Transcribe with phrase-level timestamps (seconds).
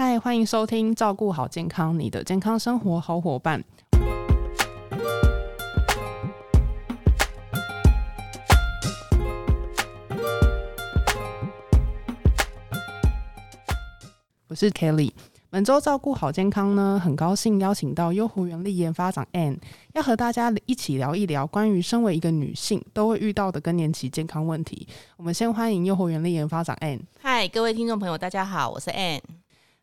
[0.00, 3.64] 嗨，欢迎收听《照顾好健康》，你的健康生活好伙伴。
[14.46, 15.10] 我是 Kelly。
[15.50, 19.60] 本周照顾好健康呢，很高兴邀请到优活原力研发长 a n n
[19.94, 24.86] 要和大家一起聊一聊关于身为一个女性都会遇到的更年期健康问题。
[25.16, 27.02] 我们先欢迎优活原力研发长 a n n。
[27.20, 29.37] 嗨，各位听众朋友，大家好，我是 a n n。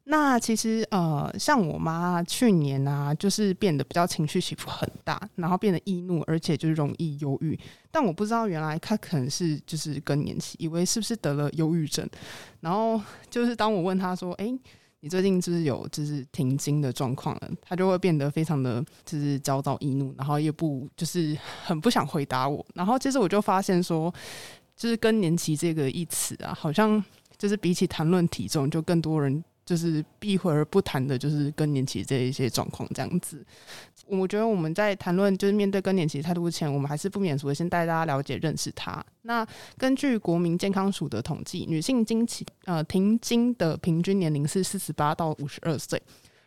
[0.05, 7.59] 那其实呃，像我妈去年啊，就是变得比较情绪起伏很大，然后变得易怒，而且就是容易忧郁。
[7.91, 12.07] 但我不知道原来她可能是就是更年期，以为是不是得了忧郁症。
[12.61, 14.57] 然后就是当我问她说：“哎。”
[15.01, 22.65] 你最近就是有就是停经的状况了，她就会变得非常的就是焦躁易怒，然后也不就是很不想回答我。
[22.73, 24.11] 然后接着我就发现说，
[24.75, 27.03] 就是更年期这个一词啊，好像
[27.37, 29.43] 就是比起谈论体重，就更多人。
[29.65, 33.43] 就是避讳而不谈的，就是更年期这一些状况这样子。
[34.07, 39.03] 我觉得我们在谈论就是面对更年期态度前，我们还是不免俗的先带大家了解认识它。
[39.23, 39.43] 那
[39.77, 45.99] 根据国民健康署的统计，女性经期呃停经的平均年龄是四十八到五十二岁，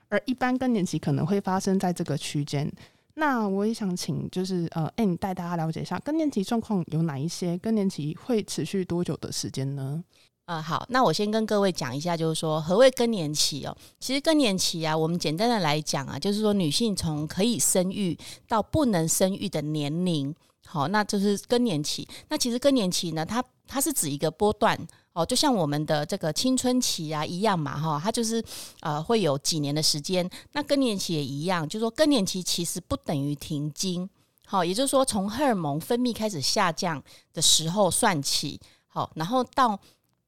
[0.09, 2.71] 而一般更年期可能会发生在这个区间。
[3.15, 7.59] 那我也想请就是呃，哎，你带大家了解一下更年期状况有哪一些？
[7.59, 10.05] 更年期会持续多久的时间呢？
[10.49, 13.77] 呃，好，那我先跟各位讲一下，就是说何谓更年期哦？
[14.01, 18.19] 其实更年期啊，我们简单的来讲啊，就是说女性从可以生育
[18.49, 20.35] 到不能生育的年龄，
[20.67, 22.09] 好，那就是更年期。
[22.31, 24.75] 那其实更年期呢，它它是指一个波段
[25.13, 28.43] 哦，就像我们的这个青春期啊一样嘛，哈，它就是
[28.81, 30.27] 呃会有几年的时间。
[30.53, 34.09] 那更年期也一样，就是说更年期其实不等于停经，
[34.47, 37.03] 好，也就是说从荷尔蒙分泌开始下降
[37.35, 39.79] 的时候算起，好，然后到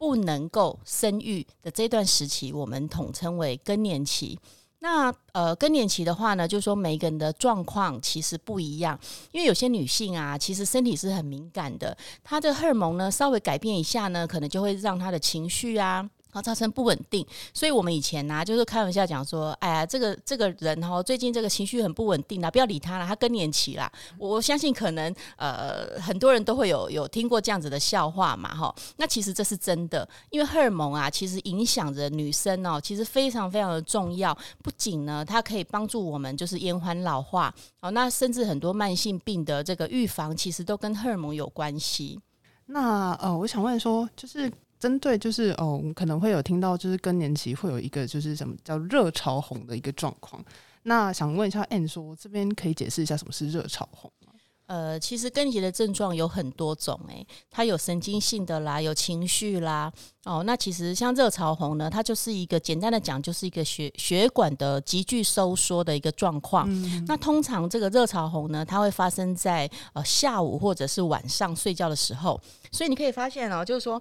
[0.00, 4.38] 不能够生育的这段时期，我们统称为更年期。
[4.78, 8.98] 那呃，更年期的话呢，就是说每个人的状况其实不一样，
[9.30, 11.94] 因为有些女性啊，其实身体是很敏感的，
[12.24, 16.08] 她的荷尔蒙呢稍微改变一下呢，可能就会让她的情绪啊。
[16.32, 23.90] 然后造成不稳定，所以我们以前呢，就是开玩笑讲说，哎呀，这个这个人哈，最近这个情绪很不稳定啦，不要理他了，他更年期啦。
[24.16, 28.74] 我相信可能呃很多人都会有有听过这样子的笑话嘛，哈。
[28.96, 34.36] 那其实这是真的，因为荷尔蒙啊，其实影响着女生哦，其实非常非常的重要。
[34.62, 42.20] 不仅呢，它可以帮助我们就是延缓老化哦，那甚至很多慢性病的这个预防，其实都跟荷尔蒙有关系。
[42.66, 44.50] 那呃，我想问说，就是。
[44.80, 50.42] 针对就是哦，可能会有听到就是更年期会有一个就是什么叫热潮红的一个状况。
[50.84, 54.32] 那想问一下 Anne 说，这边可以解释一下什么是热潮红吗？
[54.64, 59.92] 呃，其实更年期的症状有很多种，诶，它有神经性的啦，有情绪啦。
[60.24, 66.66] 哦，那其实像热潮红呢，它就是一个简单的讲，就是一个血血管的急剧收缩的一个状况。
[67.06, 72.40] 那通常这个热潮红呢，它会发生在呃下午或者是晚上睡觉的时候。
[72.72, 74.00] 所以你可以发现哦，就是说。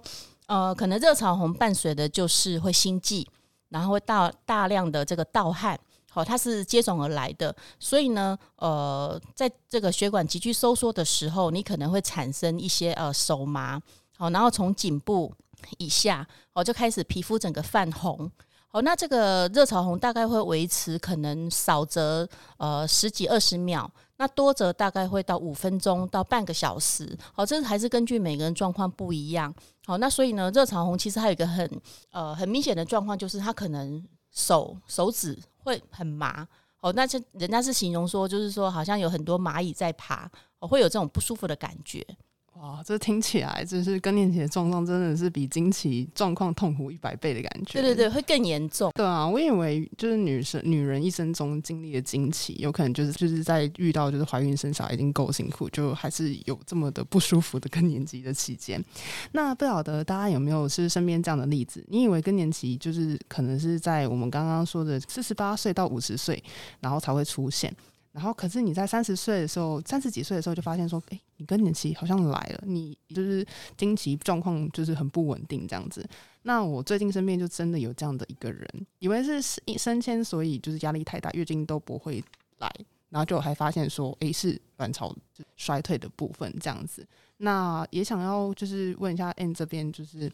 [0.50, 3.24] 呃，可能热潮红伴随的就是会心悸，
[3.68, 5.78] 然后会大大量的这个盗汗，
[6.10, 7.54] 好，它是接踵而来的。
[7.78, 13.80] 所以呢，呃，在这个血管急剧收缩的时候，你可能会产生一些呃手麻，
[14.18, 15.32] 好，然后从颈部
[15.78, 18.28] 以下，哦，就开始皮肤整个泛红。
[18.72, 23.90] 好，那这个热潮红大概会维持可能少则呃十几二十秒。
[24.16, 29.52] 那多则大概会到五分钟到半个小时，好，这还是根据每个人状况不一样。
[29.86, 31.80] 好，那所以呢，热潮红其实还有一个很
[32.12, 34.00] 呃很明显的状况，就是它可能
[34.30, 36.46] 手手指会很麻。
[36.80, 42.06] 哦，那这人家是形容说，就是说好像有很多蚂蚁在爬，哦，会有这种不舒服的感觉。
[42.54, 47.80] 哇，这听起来就是更年期的状况，真的是比经期状况痛苦一百倍的感觉。
[47.80, 48.90] 对对对，会更严重。
[48.94, 58.84] 对啊，我以为就是女生女人一生中经历的经期，有可能就是就是在遇到就是怀孕生小孩已经够辛苦，就还是有这么的不舒服的更年期的期间。
[59.32, 61.82] 那不晓得大家有没有是身边这样的例子？
[61.88, 66.42] 你以为更年期就是可能是在我们刚刚说的四十八岁到五十岁，
[66.80, 67.74] 然后才会出现。
[68.12, 73.46] 然后，可是你在三十岁的时候，三十几岁的时候就发现说，哎，你更年期好像来了，你就是
[73.76, 76.04] 经期状况就是很不稳定这样子。
[76.42, 78.68] 那我最近身边就真的有这样的一个人，
[78.98, 79.40] 以为是
[79.78, 82.22] 升迁，所以就是压力太大，月经都不会
[82.58, 82.68] 来，
[83.10, 85.14] 然后就还发现说，哎，是卵巢
[85.56, 87.06] 衰退的部分这样子。
[87.36, 90.28] 那也想要就是问一下 N 这边，就是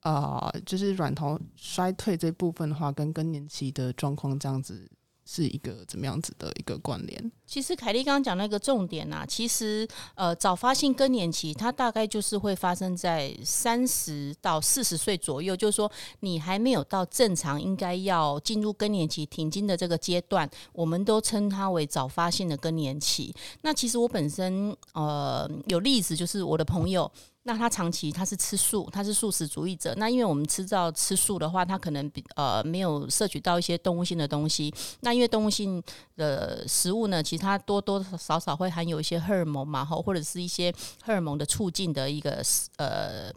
[0.00, 4.90] 啊，就是卵巢衰退这部分的话，跟更年期的状况这样子。
[5.26, 7.32] 是一个怎么样子的一个关联？
[7.46, 15.90] 其实凯莉刚刚讲那个重点啊，其实呃早发性更年期，它大概就是会发生在三十到四十岁左右，就是说
[16.20, 23.34] 你还没有到正常应该要进入更年期停经的这个阶段，我们都称它为早发性的更年期。
[23.62, 27.10] 那其实我本身呃有例子，就是我的朋友。
[27.46, 29.94] 那他长期他是吃素，他是素食主义者。
[29.98, 34.72] 那因为我们吃到吃素的话，他可能比呃没有摄取到一些动物性的东西。
[35.00, 35.82] 那因为动物性
[36.16, 42.42] 的食物呢，其实它多多少少会含有一些荷尔蒙嘛，吼，或者是一些荷尔蒙的促进的一个
[42.78, 43.30] 呃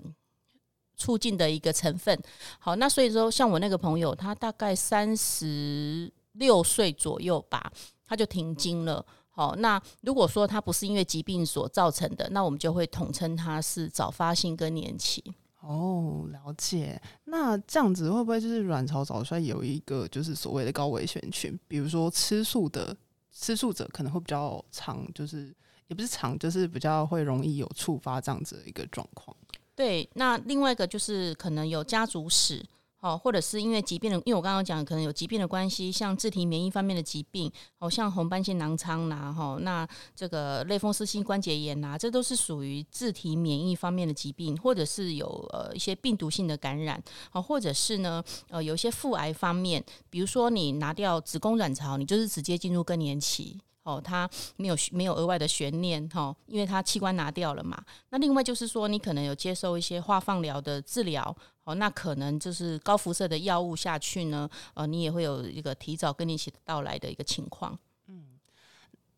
[0.95, 2.17] 促进的一个成分。
[2.59, 7.69] 好，那所以说像我那个朋友，他大概三十六岁左右吧，
[8.05, 9.05] 他就停经了。
[9.37, 15.23] 好，那如果说它不是因为疾病所造成的，那我们就会统称它是早发性更年期。
[15.61, 16.99] 哦，了解。
[17.25, 21.55] 那这样子会不会就是卵巢早衰有一个就是所谓的高危险群？
[21.67, 22.97] 比如说吃素的
[23.31, 25.55] 吃素者可能会比较长，就是
[25.87, 29.37] 也不是长，就是比较会容易有触发这样子的一个状况。
[29.75, 32.65] 对，那另外一个就是可能有家族史。
[32.99, 47.01] 哦，或者是因为疾病的，因为我刚刚讲可能有疾病的关系，像自体免疫方面的疾病，哦，像红斑性囊疮呐，哈，那这个类风湿性关节炎呐，这都是属于自体免疫方面的疾病，或者是有呃一些病毒性的感染，
[47.31, 53.59] 哦，或者是呢，呃，有一些腹癌方面，比如说你拿掉子宫卵巢，你就是直接进入更年期。
[53.87, 57.81] 哦，它没有没有额外的悬念哈，因为它器官拿掉了嘛。
[58.09, 67.79] 那另外就是说，你可能有接受一些化放疗的治疗，哦，那可能就是高辐射的药物下去呢，呃，你也会有一个提早跟你一起到来的一个情况。
[68.07, 68.37] 嗯，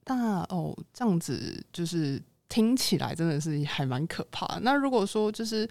[0.06, 4.60] 那哦，这样子就是听起来真的是还蛮可怕。
[4.60, 5.68] 那如果说就是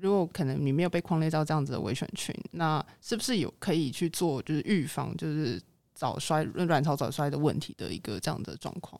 [0.00, 5.62] 如果可能你没有被框列到这样子的危险群，那是不是有可以去做就是预防，就是？
[6.00, 8.98] 早衰、卵巢早衰的问题的一个这样的状况。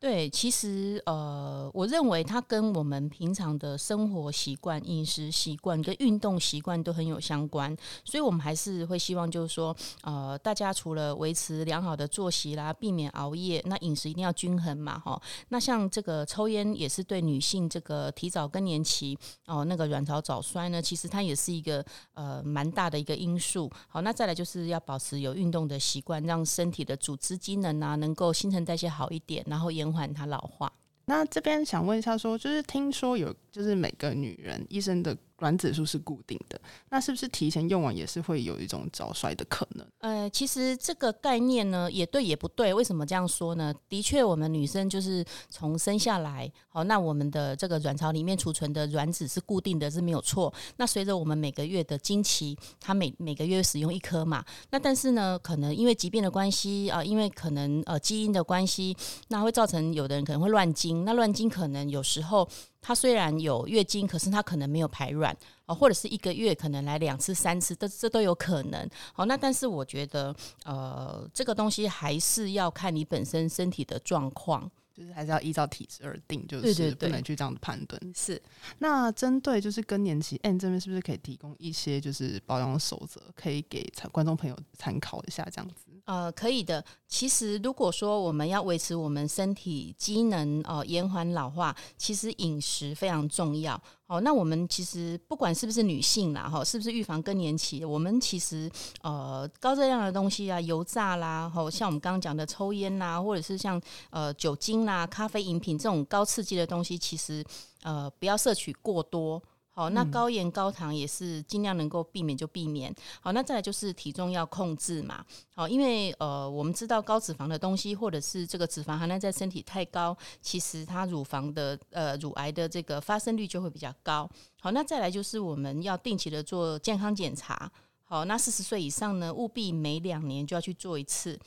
[0.00, 15.20] 对，其实呃，我认为它跟我们平常的生活习惯、饮食习惯跟运动习惯都很有相关，所以我们还是会希望就是说，呃，大家除了维持良好的作息啦，避免熬夜，那饮食一定要均衡嘛，哈。
[15.48, 21.84] 那像这个抽烟也是对女性这个提早更年期哦，那个卵巢早衰呢，其实它也是一个
[22.14, 23.68] 呃蛮大的一个因素。
[23.88, 29.87] 好，那再来就是要保持有运动的习惯，让身体的组织机能啊能够新陈代谢好一点，然后延。
[30.14, 30.72] 它老化。
[31.04, 35.16] 那这边想问一下，说就是听说有，就是每个女人一生的。
[35.38, 39.86] 卵子数是固定的，那是不是提前用完也是会有一种早衰的可能？
[39.98, 42.74] 呃，其实这个概念呢也对也不对。
[42.74, 43.72] 为什么这样说呢？
[43.88, 50.52] 的确，我们女生就是从生下来，好，那我们的这个卵巢里面储存的卵子是固定的，是没有错。
[50.76, 54.44] 那随着我们每个月的经期，它每每个月使用一颗嘛。
[54.70, 58.96] 那但是呢，可能因为疾病的关系啊，因为可能呃基因的关系，
[59.28, 61.04] 那会造成有的人可能会乱经。
[61.04, 62.48] 那乱经可能有时候。
[62.80, 65.36] 她虽然有月经，可是她可能没有排卵
[65.66, 68.88] 啊，或者是一个月可能来两次、三次，这这都有可能。
[69.12, 70.34] 好，那但是我觉得，
[70.64, 74.70] 呃，这个东西还是要看你本身身体的状况。
[74.98, 78.02] 就是还是要依照体质而定，就是不能去这样的判断。
[78.16, 78.42] 是，
[78.78, 85.87] 那针对就是更年期，N 这边是不是可以提供一些就是保养守则，可以给观众朋友参考一下这样子？
[86.08, 86.82] 呃，可以的。
[87.06, 93.78] 其实如果说我们要维持我们身体机能，哦，延缓老化，其实饮食非常重要。
[94.06, 98.70] 哦，那我们其实不管是不是女性啦，哈，是不是预防更年期，我们其实
[99.02, 107.44] 呃高热量的东西啊，油炸啦，哈，像我们刚刚讲的抽烟啦，或者是像呃酒精啦、咖啡饮品这种高刺激的东西，其实
[107.82, 109.42] 呃不要摄取过多。
[109.78, 112.92] 好，那高盐高糖也是尽量能够避免就避免。
[113.20, 115.24] 好，那再来就是体重要控制嘛。
[115.54, 124.28] 好，因为呃，我们知道高脂肪的东西，或者是这个脂肪含量在身体太高，其实它乳房的呃乳癌的这个发生率就会比较高。
[124.60, 127.70] 好，那再来就是我们要定期的做健康检查。
[128.02, 131.38] 好，那四十岁以上呢，务必每两年就要去做一次。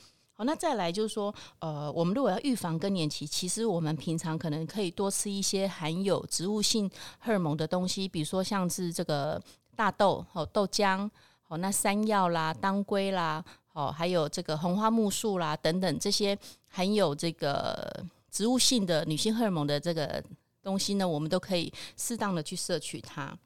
[0.44, 9.40] 那再来就是说，呃，我们如果要预防更年期，其实我们平常可能可以多吃一些含有植物性荷尔蒙的东西，比如说像是这个
[9.76, 11.08] 大豆、哦豆浆、
[11.48, 20.22] 哦那山药啦、当归啦、哦还有这个红花木素啦等等这些含有这个植物性的女性荷尔蒙的这个
[20.62, 23.36] 东西呢，我们都可以适当的去摄取它。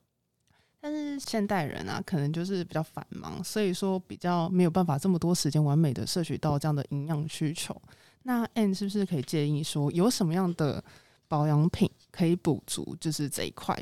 [0.86, 7.76] 但是现代人啊，可能就是比较繁忙，所以说比较没有办法这么多时间完美的摄取到这样的营养需求。
[8.22, 10.80] 那 N 是不是可以建议说，有什么样的
[11.26, 13.76] 保养品可以补足，就是这一块？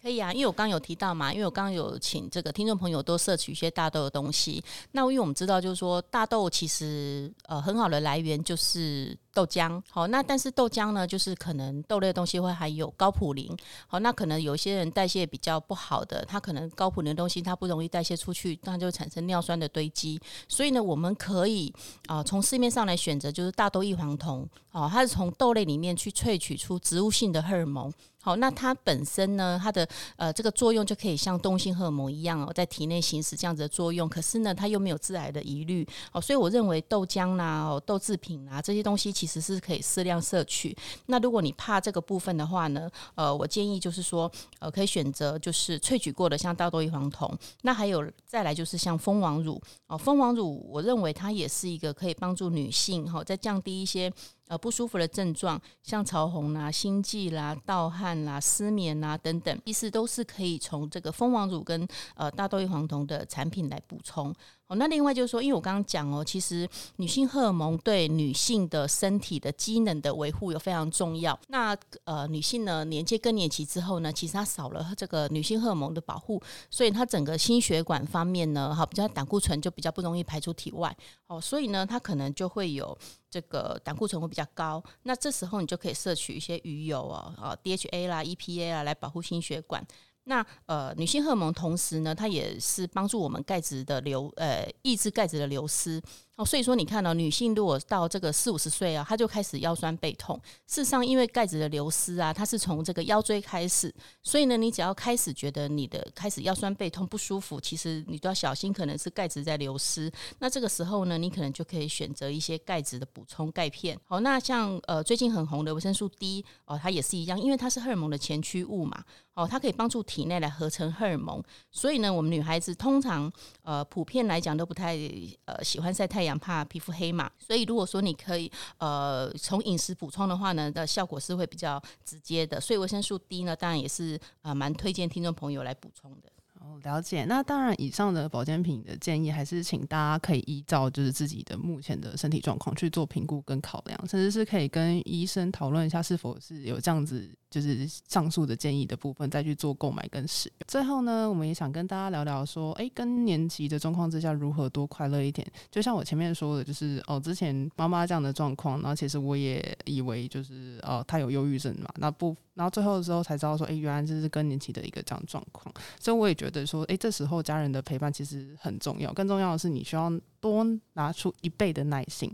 [0.00, 4.62] 可以啊，因为我刚有提到嘛，因为我刚刚有请这个听众朋友多摄取一些大豆的东西。
[4.92, 9.82] 那因为我们知道，就是说大豆其实呃很好的来源就是豆浆。
[9.90, 13.54] 好，那但是豆浆呢，就是可能豆类的东西会含有高普林。
[13.86, 20.18] 好，那可能有些人代谢比较不好的，他可能高普林的东西它不容易代谢出去，那就产生尿酸的堆积。
[20.48, 21.70] 所以呢，我们可以
[22.06, 24.48] 啊从市面上来选择，就是大豆异黄酮。
[24.72, 27.92] 哦，它是从豆类里面去萃取出植物性的荷尔蒙。
[28.20, 29.86] 好，那它本身呢，它的
[30.16, 34.08] 呃这个作用就可以像动性荷尔蒙一样哦，在体内行使这样子的作用。
[34.08, 40.76] 可是呢，它又没有致癌的疑虑哦，所以我认为豆浆啦、豆制品啊这些东西其其实是可以适量摄取。
[41.06, 47.34] 那如果你怕这个部分的话呢，呃，我建议就是说，呃，可以选择就是萃取过的，像大豆异黄酮。
[47.62, 54.12] 那还有再来就是像蜂王乳哦，蜂王乳我认为它也是一个可以帮助女性哈，在降低一些。
[54.48, 64.34] 呃，不舒服的症状，像潮红啦、心悸啦、盗汗啦、失眠啦等等，其实都是可以从这个蜂王乳跟呃大豆异黄酮的产品来补充。
[64.66, 71.38] 哦，那另外就是说，因为我刚刚讲哦，其实女性荷尔蒙对女性的身体的机能的维护有非常重要。
[71.48, 80.96] 那呃，女性呢年纪更年期之后呢，其实她少了这个女性荷尔蒙的保护，所以她整个心血管方面呢，哈，比较胆固醇就比较不容易排出体外。
[81.26, 82.96] 哦，所以呢，她可能就会有
[83.34, 84.80] 这个胆固醇会比较高。
[85.02, 89.84] 那这时候你就可以摄取一些鱼油哦，啊，DHA 啦、EPA 啊，来保护心血管。
[90.26, 96.00] 那呃，女性荷尔蒙同时呢，它也是帮助我们钙质的流，呃，抑制钙质的流失。
[96.36, 100.36] 哦，所以说你看到女性如果到这个四五十岁啊，她就开始腰酸背痛。
[100.66, 110.10] 事实上，因为钙质的流失啊，它是从这个腰椎开始，所以呢，你只要开始觉得你的开始腰酸背痛不舒服，其实你都要小心，可能是钙质在流失。
[110.40, 113.96] 那这个时候呢，你可能就可以选择一些钙质的补充钙片。
[114.04, 119.04] 好，那像呃最近很红的维生素 D 哦，它也是一样，因为它是荷尔蒙的前驱物嘛。
[119.34, 121.42] 哦，它可以帮助体内来合成荷尔蒙。
[121.68, 123.30] 所以呢，我们女孩子通常
[123.62, 124.96] 呃普遍来讲都不太
[125.44, 126.34] 呃喜欢晒太阳阳。
[126.44, 132.60] 怕皮肤黑嘛，所以如果说你可以呃从饮食补充的话呢，的效果是会比较直接的。
[132.60, 136.33] 所以维生素 D 呢，当然也是呃蛮推荐听众朋友来补充的。
[136.64, 137.26] 哦，了解。
[137.26, 147.30] 那当然，以上的保健品的建议，还是请大家可以依照就是自己的目前的身体状况去做评估跟考量，甚至是可以跟医生讨论一下是否是有这样子。
[147.50, 150.58] 就是上述的建议的部分，再去做购买跟使用。
[150.66, 155.46] 最后呢，我们也想跟大家聊聊说，哎，更年期的状况之下，如何多快乐一点？
[155.70, 165.74] 就像我前面说的，就是哦，之前妈妈这样的状况，然后其实我也以为就是呃，他有忧郁症嘛，那不，然后最后的时候才知道说，哎，原来这是更年期的一个这样状况。
[165.98, 170.12] 所以我也觉得说，哎，这时候家人的陪伴其实很重要，更重要的是你需要。
[170.44, 172.30] 多拿出一倍的耐心，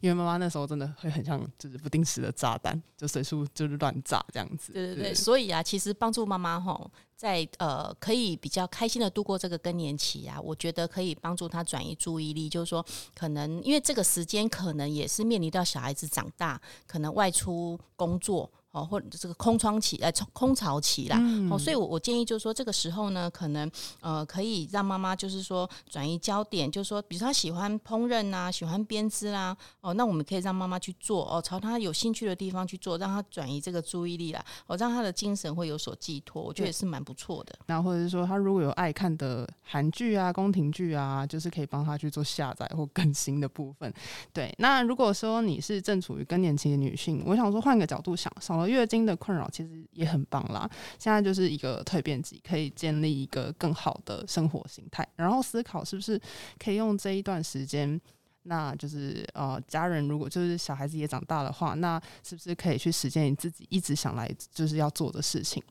[0.00, 4.72] 因为妈妈那时候真的会很像就是不定时的炸弹，就随处就是乱炸这样子。
[4.72, 12.82] 对对对，所以啊，其实帮助妈妈吼，在呃可以比较开心的度过这个更年期啊，我觉得可以帮助她转移注意力，就是说
[13.14, 18.50] 可能因为这个时间可能也是面临到小孩子长大，可能外出工作。
[18.72, 21.18] 哦，或者这个空窗期，呃，空巢期啦。
[21.50, 23.68] 哦，所以，我我建议就是说，这个时候呢，可能
[24.00, 37.58] 呃，可以让妈妈就是说转移焦点，就是说，比如她喜欢烹饪啊，喜欢编织啦，哦，那我们可以让妈妈去做，哦，朝她有兴趣的地方去做，让她转移这个注意力啦，哦，让她的精神会有所寄托，我觉得也是蛮不错的。
[37.66, 43.92] 那或者是说，她如果有爱看的韩剧啊、宫廷剧啊，就是可以帮她去做下载或更新的部分。
[44.32, 48.59] 对，那如果说你是正处于更年期的女性，我想说换个角度想，少。
[48.68, 56.20] 月经的困扰其实也很棒啦，现在就是一个蜕变期，可以建立一个更好的生活形态，然后思考是不是
[56.58, 58.00] 可以用这一段时间，
[58.44, 65.62] 那就是呃，家人如果就是小孩子也长大的话，那是不是可以去实现你自己一直想来就是要做的事情？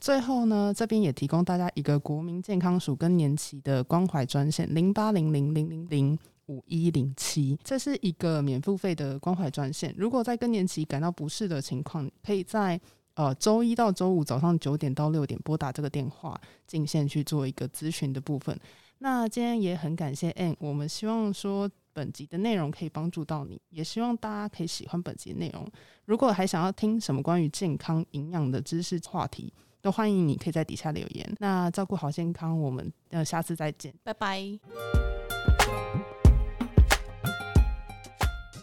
[0.00, 6.18] 最后呢，这边也提供大家一个国民健康署更年期的关怀专线零八零零零零零。
[6.46, 9.94] 五一零七，这是一个免付费的关怀专线。
[9.96, 12.80] 如果在更年期感到不适的情况，可以在
[13.14, 18.58] 呃周一到周五早上九点到六点拨打这个电话进线去做一个咨询的部分。
[18.98, 25.66] 那今天也很感谢 N，我们希望说本集的内容可以帮助到你，也希望大家可以喜欢本集的内容。
[26.04, 31.34] 如果还想要听什么关于健康营养的知识话题，都欢迎你可以在底下留言。
[31.40, 35.11] 那照顾好健康，我们呃下次再见，拜拜。